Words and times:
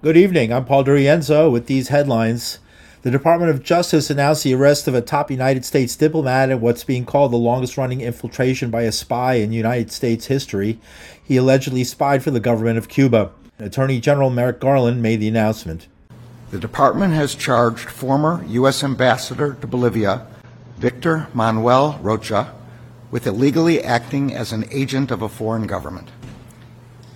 Good 0.00 0.16
evening. 0.16 0.52
I'm 0.52 0.64
Paul 0.64 0.84
DeRienzo 0.84 1.50
with 1.50 1.66
these 1.66 1.88
headlines. 1.88 2.60
The 3.02 3.10
Department 3.10 3.50
of 3.50 3.64
Justice 3.64 4.10
announced 4.10 4.44
the 4.44 4.54
arrest 4.54 4.86
of 4.86 4.94
a 4.94 5.02
top 5.02 5.28
United 5.28 5.64
States 5.64 5.96
diplomat 5.96 6.50
in 6.50 6.60
what's 6.60 6.84
being 6.84 7.04
called 7.04 7.32
the 7.32 7.36
longest 7.36 7.76
running 7.76 8.00
infiltration 8.00 8.70
by 8.70 8.82
a 8.82 8.92
spy 8.92 9.34
in 9.34 9.50
United 9.50 9.90
States 9.90 10.26
history. 10.26 10.78
He 11.20 11.36
allegedly 11.36 11.82
spied 11.82 12.22
for 12.22 12.30
the 12.30 12.38
government 12.38 12.78
of 12.78 12.88
Cuba. 12.88 13.32
Attorney 13.58 13.98
General 13.98 14.30
Merrick 14.30 14.60
Garland 14.60 15.02
made 15.02 15.18
the 15.18 15.26
announcement. 15.26 15.88
The 16.52 16.60
department 16.60 17.14
has 17.14 17.34
charged 17.34 17.88
former 17.88 18.44
U.S. 18.50 18.84
Ambassador 18.84 19.54
to 19.54 19.66
Bolivia, 19.66 20.28
Victor 20.76 21.26
Manuel 21.34 21.98
Rocha, 22.00 22.54
with 23.10 23.26
illegally 23.26 23.82
acting 23.82 24.32
as 24.32 24.52
an 24.52 24.64
agent 24.70 25.10
of 25.10 25.22
a 25.22 25.28
foreign 25.28 25.66
government. 25.66 26.10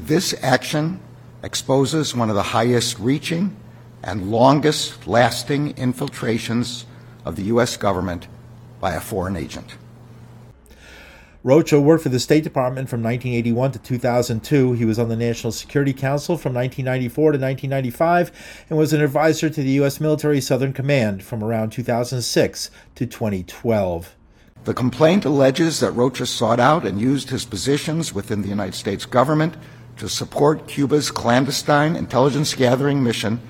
This 0.01 0.35
action 0.43 0.99
exposes 1.43 2.15
one 2.15 2.31
of 2.31 2.37
the 2.37 2.43
highest 2.43 2.99
reaching 2.99 3.57
and 4.03 4.31
longest 4.31 5.07
lasting 5.07 5.77
infiltrations 5.77 6.87
of 7.25 7.37
the 7.37 7.45
U.S. 7.45 7.77
government 7.77 8.29
by 8.81 8.93
a 8.95 9.01
foreign 9.01 9.37
agent. 9.37 9.77
Rocha 11.45 11.81
worked 11.81 12.05
for 12.05 12.09
the 12.09 12.21
State 12.21 12.45
Department 12.45 12.89
from 12.89 13.03
1981 13.03 13.73
to 13.73 13.79
2002. 13.81 14.75
He 14.75 14.85
was 14.85 15.01
on 15.01 15.09
the 15.09 15.17
National 15.17 15.51
Security 15.51 15.93
Council 15.93 16.37
from 16.37 16.55
1994 16.55 17.33
to 17.33 17.39
1995 17.39 18.65
and 18.71 18.79
was 18.79 18.93
an 18.93 19.03
advisor 19.03 19.51
to 19.51 19.61
the 19.63 19.71
U.S. 19.73 20.01
Military 20.01 20.41
Southern 20.41 20.73
Command 20.73 21.25
from 21.25 21.43
around 21.43 21.71
2006 21.71 22.71
to 22.95 23.07
2012. 23.07 24.15
The 24.65 24.75
complaint 24.75 25.25
alleges 25.25 25.81
that 25.81 25.91
Rocha 25.91 26.27
sought 26.27 26.61
out 26.61 26.87
and 26.87 27.01
used 27.01 27.31
his 27.31 27.45
positions 27.45 28.15
within 28.15 28.43
the 28.43 28.49
United 28.49 28.77
States 28.77 29.05
government 29.05 29.57
to 29.97 30.09
support 30.09 30.67
Cuba's 30.67 31.11
clandestine 31.11 31.97
intelligence 31.97 32.55
gathering 32.55 33.03
mission 33.03 33.41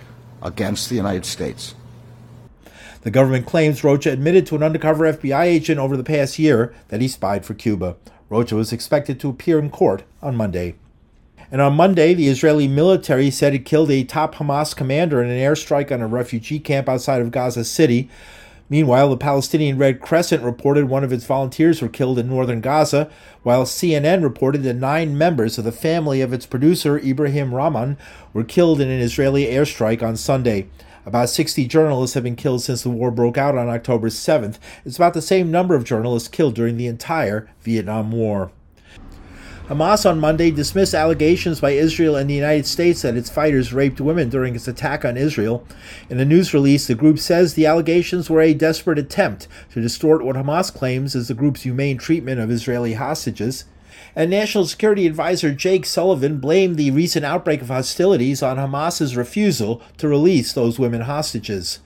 against 0.42 0.88
the 0.88 0.96
United 0.96 1.24
States. 1.24 1.74
The 3.02 3.10
government 3.10 3.46
claims 3.46 3.82
Rocha 3.82 4.10
admitted 4.10 4.46
to 4.46 4.56
an 4.56 4.62
undercover 4.62 5.12
FBI 5.12 5.44
agent 5.44 5.80
over 5.80 5.96
the 5.96 6.04
past 6.04 6.38
year 6.38 6.74
that 6.88 7.00
he 7.00 7.08
spied 7.08 7.44
for 7.44 7.54
Cuba. 7.54 7.96
Rocha 8.28 8.54
was 8.54 8.72
expected 8.72 9.18
to 9.20 9.28
appear 9.28 9.58
in 9.58 9.70
court 9.70 10.04
on 10.22 10.36
Monday. 10.36 10.76
And 11.50 11.60
on 11.60 11.74
Monday, 11.74 12.14
the 12.14 12.28
Israeli 12.28 12.66
military 12.66 13.30
said 13.30 13.54
it 13.54 13.66
killed 13.66 13.90
a 13.90 14.04
top 14.04 14.36
Hamas 14.36 14.74
commander 14.74 15.22
in 15.22 15.28
an 15.30 15.36
airstrike 15.36 15.92
on 15.92 16.00
a 16.00 16.06
refugee 16.06 16.58
camp 16.58 16.88
outside 16.88 17.20
of 17.20 17.30
Gaza 17.30 17.64
City. 17.64 18.08
Meanwhile, 18.72 19.10
the 19.10 19.18
Palestinian 19.18 19.76
Red 19.76 20.00
Crescent 20.00 20.42
reported 20.42 20.88
one 20.88 21.04
of 21.04 21.12
its 21.12 21.26
volunteers 21.26 21.82
were 21.82 21.90
killed 21.90 22.18
in 22.18 22.30
northern 22.30 22.62
Gaza, 22.62 23.10
while 23.42 23.64
CNN 23.64 24.22
reported 24.22 24.62
that 24.62 24.76
nine 24.76 25.18
members 25.18 25.58
of 25.58 25.64
the 25.64 25.72
family 25.72 26.22
of 26.22 26.32
its 26.32 26.46
producer, 26.46 26.96
Ibrahim 26.96 27.50
Dahman, 27.50 27.98
were 28.32 28.44
killed 28.44 28.80
in 28.80 28.88
an 28.88 29.02
Israeli 29.02 29.44
airstrike 29.44 30.02
on 30.02 30.16
Sunday. 30.16 30.68
About 31.04 31.28
60 31.28 31.66
journalists 31.66 32.14
have 32.14 32.24
been 32.24 32.34
killed 32.34 32.62
since 32.62 32.82
the 32.82 32.88
war 32.88 33.10
broke 33.10 33.36
out 33.36 33.58
on 33.58 33.68
October 33.68 34.08
7th. 34.08 34.56
It's 34.86 34.96
about 34.96 35.12
the 35.12 35.20
same 35.20 35.50
number 35.50 35.74
of 35.74 35.84
journalists 35.84 36.28
killed 36.30 36.54
during 36.54 36.78
the 36.78 36.86
entire 36.86 37.50
Vietnam 37.60 38.10
War. 38.10 38.52
Hamas 39.72 40.04
on 40.04 40.20
Monday 40.20 40.50
dismissed 40.50 40.92
allegations 40.92 41.58
by 41.58 41.70
Israel 41.70 42.14
and 42.14 42.28
the 42.28 42.34
United 42.34 42.66
States 42.66 43.00
that 43.00 43.16
its 43.16 43.30
fighters 43.30 43.72
raped 43.72 44.02
women 44.02 44.28
during 44.28 44.54
its 44.54 44.68
attack 44.68 45.02
on 45.02 45.16
Israel. 45.16 45.66
In 46.10 46.20
a 46.20 46.26
news 46.26 46.52
release, 46.52 46.86
the 46.86 46.94
group 46.94 47.18
says 47.18 47.54
the 47.54 47.64
allegations 47.64 48.28
were 48.28 48.42
a 48.42 48.52
desperate 48.52 48.98
attempt 48.98 49.48
to 49.72 49.80
distort 49.80 50.26
what 50.26 50.36
Hamas 50.36 50.70
claims 50.70 51.14
is 51.14 51.28
the 51.28 51.34
group's 51.34 51.62
humane 51.62 51.96
treatment 51.96 52.38
of 52.38 52.50
Israeli 52.50 52.92
hostages. 52.92 53.64
And 54.14 54.28
National 54.28 54.66
Security 54.66 55.06
Advisor 55.06 55.54
Jake 55.54 55.86
Sullivan 55.86 56.36
blamed 56.36 56.76
the 56.76 56.90
recent 56.90 57.24
outbreak 57.24 57.62
of 57.62 57.68
hostilities 57.68 58.42
on 58.42 58.58
Hamas's 58.58 59.16
refusal 59.16 59.80
to 59.96 60.06
release 60.06 60.52
those 60.52 60.78
women 60.78 61.00
hostages. 61.00 61.78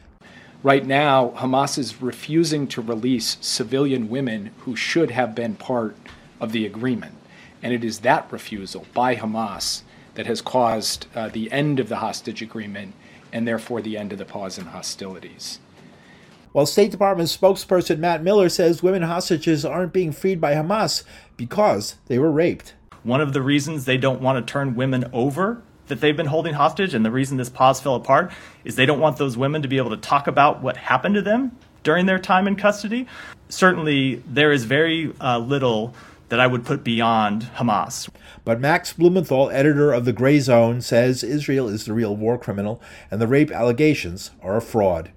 Right 0.64 0.84
now, 0.84 1.28
Hamas 1.36 1.78
is 1.78 2.02
refusing 2.02 2.66
to 2.66 2.82
release 2.82 3.36
civilian 3.40 4.08
women 4.08 4.50
who 4.62 4.74
should 4.74 5.12
have 5.12 5.36
been 5.36 5.54
part 5.54 5.96
of 6.40 6.50
the 6.50 6.66
agreement. 6.66 7.12
And 7.62 7.72
it 7.72 7.84
is 7.84 8.00
that 8.00 8.30
refusal 8.30 8.86
by 8.92 9.16
Hamas 9.16 9.82
that 10.14 10.26
has 10.26 10.42
caused 10.42 11.06
uh, 11.14 11.28
the 11.28 11.50
end 11.52 11.78
of 11.80 11.88
the 11.88 11.96
hostage 11.96 12.42
agreement 12.42 12.94
and 13.32 13.46
therefore 13.46 13.80
the 13.80 13.96
end 13.96 14.12
of 14.12 14.18
the 14.18 14.24
pause 14.24 14.58
in 14.58 14.66
hostilities. 14.66 15.58
While 16.52 16.66
State 16.66 16.90
Department 16.90 17.28
spokesperson 17.28 17.98
Matt 17.98 18.22
Miller 18.22 18.48
says 18.48 18.82
women 18.82 19.02
hostages 19.02 19.64
aren't 19.64 19.92
being 19.92 20.12
freed 20.12 20.40
by 20.40 20.54
Hamas 20.54 21.04
because 21.36 21.96
they 22.06 22.18
were 22.18 22.30
raped. 22.30 22.74
One 23.02 23.20
of 23.20 23.34
the 23.34 23.42
reasons 23.42 23.84
they 23.84 23.98
don't 23.98 24.22
want 24.22 24.44
to 24.44 24.52
turn 24.52 24.74
women 24.74 25.04
over 25.12 25.62
that 25.88 26.00
they've 26.00 26.16
been 26.16 26.26
holding 26.26 26.54
hostage 26.54 26.94
and 26.94 27.04
the 27.04 27.10
reason 27.10 27.36
this 27.36 27.50
pause 27.50 27.80
fell 27.80 27.94
apart 27.94 28.32
is 28.64 28.74
they 28.74 28.86
don't 28.86 29.00
want 29.00 29.18
those 29.18 29.36
women 29.36 29.62
to 29.62 29.68
be 29.68 29.76
able 29.76 29.90
to 29.90 29.96
talk 29.96 30.26
about 30.26 30.62
what 30.62 30.76
happened 30.76 31.14
to 31.14 31.22
them 31.22 31.56
during 31.82 32.06
their 32.06 32.18
time 32.18 32.48
in 32.48 32.56
custody. 32.56 33.06
Certainly, 33.48 34.22
there 34.26 34.50
is 34.50 34.64
very 34.64 35.12
uh, 35.20 35.38
little 35.38 35.94
that 36.28 36.40
I 36.40 36.46
would 36.46 36.64
put 36.64 36.84
beyond 36.84 37.50
Hamas. 37.56 38.08
But 38.44 38.60
Max 38.60 38.92
Blumenthal, 38.92 39.50
editor 39.50 39.92
of 39.92 40.04
The 40.04 40.12
Gray 40.12 40.40
Zone, 40.40 40.80
says 40.80 41.22
Israel 41.22 41.68
is 41.68 41.84
the 41.84 41.92
real 41.92 42.16
war 42.16 42.38
criminal 42.38 42.82
and 43.10 43.20
the 43.20 43.26
rape 43.26 43.50
allegations 43.50 44.30
are 44.42 44.56
a 44.56 44.62
fraud. 44.62 45.12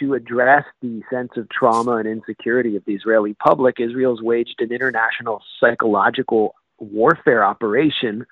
To 0.00 0.14
address 0.14 0.64
the 0.80 1.02
sense 1.10 1.32
of 1.36 1.48
trauma 1.50 1.96
and 1.96 2.08
insecurity 2.08 2.74
of 2.76 2.84
the 2.86 2.94
Israeli 2.94 3.34
public, 3.34 3.76
Israel's 3.78 4.22
waged 4.22 4.56
an 4.60 4.72
international 4.72 5.42
psychological 5.60 6.54
warfare 6.78 7.44
operation 7.44 8.24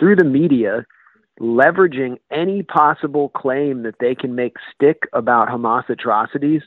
through 0.00 0.16
the 0.16 0.24
media, 0.24 0.86
leveraging 1.38 2.16
any 2.30 2.62
possible 2.62 3.28
claim 3.28 3.82
that 3.82 3.96
they 4.00 4.14
can 4.14 4.34
make 4.34 4.54
stick 4.74 5.02
about 5.12 5.48
Hamas 5.48 5.88
atrocities 5.90 6.62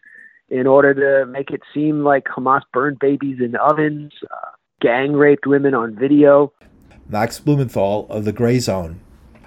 in 0.50 0.68
order 0.68 0.94
to 0.94 1.26
make 1.32 1.52
it 1.52 1.62
seem 1.74 2.04
like 2.04 2.26
Hamas 2.26 2.62
burned 2.74 3.00
babies 3.00 3.38
in 3.40 3.56
ovens, 3.56 4.12
uh, 4.32 4.50
gang 4.80 5.14
raped 5.14 5.46
women 5.46 5.74
on 5.74 5.96
video. 5.96 6.54
Max 7.08 7.40
Blumenthal 7.40 8.08
of 8.10 8.26
the 8.26 8.32
Gray 8.32 8.60
Zone. 8.60 9.02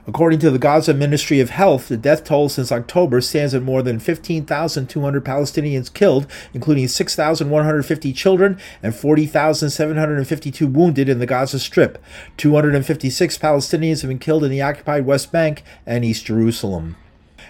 According 0.05 0.41
to 0.41 0.51
the 0.51 0.59
Gaza 0.59 0.95
Ministry 0.95 1.39
of 1.39 1.51
Health, 1.51 1.87
the 1.87 1.97
death 1.97 2.25
toll 2.25 2.49
since 2.49 2.73
October 2.73 3.21
stands 3.21 3.55
at 3.55 3.63
more 3.63 3.83
than 3.83 4.01
15,200 4.01 5.25
Palestinians 5.25 5.93
killed, 5.93 6.27
including 6.53 6.89
6,150 6.89 8.13
children 8.13 8.59
and 8.83 8.97
40,752 8.97 10.67
wounded 10.67 11.09
in 11.09 11.21
the 11.21 11.27
Gaza 11.27 11.61
Strip. 11.61 12.03
256 12.37 13.39
Palestinians 13.39 14.01
have 14.01 14.09
been 14.09 14.19
killed 14.19 14.43
in 14.43 14.51
the 14.51 14.61
occupied 14.61 15.07
West 15.07 15.31
Bank 15.31 15.63
and 15.87 16.05
East 16.05 16.27
Jerusalem. 16.27 16.97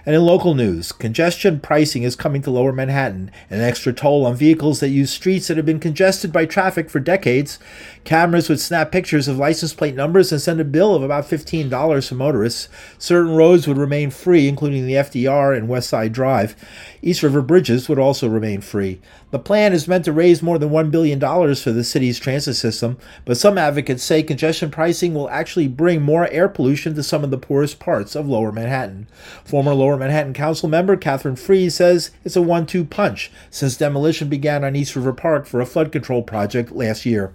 And 0.04 0.14
in 0.14 0.22
local 0.22 0.54
news, 0.54 0.92
congestion 0.92 1.60
pricing 1.60 2.02
is 2.02 2.16
coming 2.16 2.42
to 2.42 2.50
lower 2.50 2.72
Manhattan, 2.72 3.30
an 3.50 3.60
extra 3.60 3.92
toll 3.92 4.26
on 4.26 4.34
vehicles 4.34 4.80
that 4.80 4.88
use 4.88 5.10
streets 5.10 5.48
that 5.48 5.56
have 5.56 5.66
been 5.66 5.80
congested 5.80 6.32
by 6.32 6.46
traffic 6.46 6.90
for 6.90 7.00
decades. 7.00 7.58
Cameras 8.04 8.48
would 8.48 8.60
snap 8.60 8.90
pictures 8.90 9.28
of 9.28 9.38
license 9.38 9.74
plate 9.74 9.94
numbers 9.94 10.32
and 10.32 10.40
send 10.40 10.60
a 10.60 10.64
bill 10.64 10.94
of 10.94 11.02
about 11.02 11.24
$15 11.24 12.08
to 12.08 12.14
motorists. 12.14 12.68
Certain 12.98 13.34
roads 13.34 13.68
would 13.68 13.78
remain 13.78 14.10
free, 14.10 14.48
including 14.48 14.86
the 14.86 14.94
FDR 14.94 15.56
and 15.56 15.68
West 15.68 15.88
Side 15.88 16.12
Drive. 16.12 16.56
East 17.00 17.22
River 17.22 17.42
bridges 17.42 17.88
would 17.88 17.98
also 17.98 18.28
remain 18.28 18.60
free. 18.60 19.00
The 19.30 19.38
plan 19.38 19.72
is 19.72 19.88
meant 19.88 20.04
to 20.04 20.12
raise 20.12 20.42
more 20.42 20.58
than 20.58 20.70
$1 20.70 20.90
billion 20.90 21.18
for 21.18 21.72
the 21.72 21.84
city's 21.84 22.18
transit 22.18 22.54
system, 22.54 22.98
but 23.24 23.36
some 23.36 23.56
advocates 23.56 24.02
say 24.02 24.22
congestion 24.22 24.70
pricing 24.70 25.14
will 25.14 25.30
actually 25.30 25.68
bring 25.68 26.02
more 26.02 26.28
air 26.28 26.48
pollution 26.48 26.94
to 26.94 27.02
some 27.02 27.24
of 27.24 27.30
the 27.30 27.38
poorest 27.38 27.78
parts 27.78 28.14
of 28.14 28.28
lower 28.28 28.52
Manhattan. 28.52 29.08
Former 29.44 29.74
Lower 29.82 29.96
Manhattan 29.96 30.32
Council 30.32 30.68
member 30.68 30.96
Kathryn 30.96 31.36
Freed 31.36 31.70
says 31.70 32.12
it's 32.24 32.36
a 32.36 32.40
one 32.40 32.66
two 32.66 32.84
punch 32.84 33.32
since 33.50 33.76
demolition 33.76 34.28
began 34.28 34.62
on 34.62 34.76
East 34.76 34.94
River 34.94 35.12
Park 35.12 35.44
for 35.44 35.60
a 35.60 35.66
flood 35.66 35.90
control 35.90 36.22
project 36.22 36.70
last 36.70 37.04
year. 37.04 37.34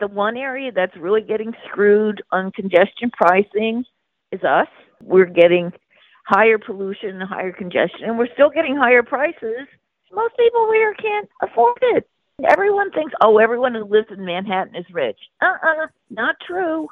The 0.00 0.08
one 0.08 0.38
area 0.38 0.72
that's 0.72 0.96
really 0.96 1.20
getting 1.20 1.52
screwed 1.68 2.22
on 2.32 2.52
congestion 2.52 3.10
pricing 3.10 3.84
is 4.32 4.42
us. 4.44 4.68
We're 5.02 5.26
getting 5.26 5.70
higher 6.24 6.56
pollution 6.56 7.20
higher 7.20 7.52
congestion, 7.52 8.04
and 8.04 8.18
we're 8.18 8.32
still 8.32 8.48
getting 8.48 8.74
higher 8.74 9.02
prices 9.02 9.68
most 10.12 10.36
people 10.36 10.70
here 10.72 10.94
can't 10.94 11.28
afford 11.42 11.78
it. 11.82 12.08
Everyone 12.48 12.90
thinks, 12.92 13.12
oh, 13.20 13.38
everyone 13.38 13.74
who 13.74 13.84
lives 13.84 14.08
in 14.10 14.24
Manhattan 14.24 14.76
is 14.76 14.86
rich. 14.92 15.18
Uh 15.42 15.46
uh-uh, 15.46 15.84
uh, 15.84 15.86
not 16.10 16.36
true. 16.46 16.88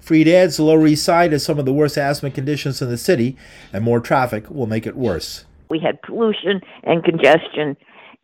Freed 0.00 0.28
adds 0.28 0.56
the 0.56 0.62
Lower 0.62 0.86
East 0.86 1.04
Side 1.04 1.32
has 1.32 1.44
some 1.44 1.58
of 1.58 1.64
the 1.64 1.72
worst 1.72 1.98
asthma 1.98 2.30
conditions 2.30 2.80
in 2.80 2.88
the 2.88 2.96
city, 2.96 3.36
and 3.72 3.84
more 3.84 4.00
traffic 4.00 4.48
will 4.50 4.66
make 4.66 4.86
it 4.86 4.96
worse. 4.96 5.44
We 5.70 5.78
had 5.78 6.00
pollution 6.02 6.60
and 6.84 7.04
congestion, 7.04 7.76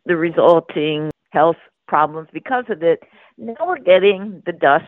the 0.05 0.15
resulting 0.15 1.11
health 1.29 1.57
problems 1.87 2.29
because 2.33 2.65
of 2.69 2.81
it. 2.81 3.03
Now 3.37 3.55
we're 3.67 3.79
getting 3.79 4.41
the 4.45 4.53
dust 4.53 4.85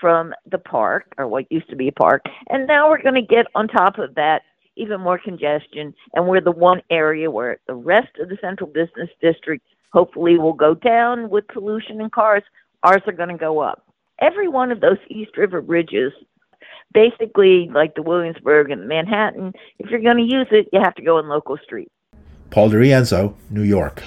from 0.00 0.34
the 0.50 0.58
park, 0.58 1.06
or 1.18 1.28
what 1.28 1.50
used 1.50 1.68
to 1.70 1.76
be 1.76 1.88
a 1.88 1.92
park, 1.92 2.22
and 2.48 2.66
now 2.66 2.88
we're 2.88 3.02
going 3.02 3.14
to 3.14 3.22
get 3.22 3.46
on 3.54 3.68
top 3.68 3.98
of 3.98 4.14
that 4.14 4.42
even 4.76 5.00
more 5.00 5.18
congestion. 5.18 5.94
And 6.14 6.26
we're 6.26 6.40
the 6.40 6.50
one 6.50 6.80
area 6.90 7.30
where 7.30 7.58
the 7.66 7.74
rest 7.74 8.18
of 8.18 8.28
the 8.28 8.38
central 8.40 8.70
business 8.70 9.10
district 9.20 9.64
hopefully 9.92 10.38
will 10.38 10.54
go 10.54 10.74
down 10.74 11.28
with 11.28 11.46
pollution 11.48 12.00
and 12.00 12.10
cars. 12.10 12.42
Ours 12.82 13.02
are 13.06 13.12
going 13.12 13.28
to 13.28 13.36
go 13.36 13.58
up. 13.60 13.84
Every 14.20 14.48
one 14.48 14.70
of 14.70 14.80
those 14.80 14.98
East 15.08 15.36
River 15.36 15.62
bridges 15.62 16.12
basically 16.92 17.70
like 17.72 17.94
the 17.94 18.02
Williamsburg 18.02 18.70
and 18.70 18.88
Manhattan. 18.88 19.52
If 19.78 19.90
you're 19.90 20.00
going 20.00 20.16
to 20.16 20.22
use 20.22 20.48
it, 20.50 20.68
you 20.72 20.80
have 20.80 20.94
to 20.96 21.02
go 21.02 21.18
in 21.18 21.28
local 21.28 21.56
streets. 21.62 21.90
Paul 22.50 22.70
DeRienzo, 22.70 23.34
New 23.48 23.62
York. 23.62 24.02